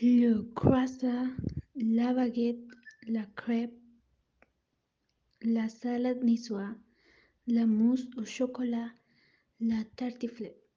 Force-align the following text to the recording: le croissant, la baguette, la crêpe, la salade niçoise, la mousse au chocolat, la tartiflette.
le 0.00 0.42
croissant, 0.54 1.26
la 1.74 2.12
baguette, 2.12 2.62
la 3.08 3.24
crêpe, 3.34 3.74
la 5.42 5.68
salade 5.68 6.22
niçoise, 6.22 6.76
la 7.48 7.66
mousse 7.66 8.06
au 8.16 8.24
chocolat, 8.24 8.90
la 9.60 9.82
tartiflette. 9.96 10.67